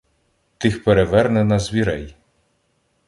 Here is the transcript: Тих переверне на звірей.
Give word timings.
Тих 0.57 0.83
переверне 0.83 1.43
на 1.43 1.59
звірей. 1.59 2.15